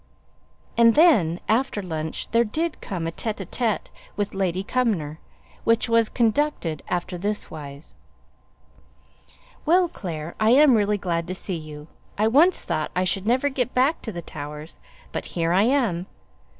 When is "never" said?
13.27-13.47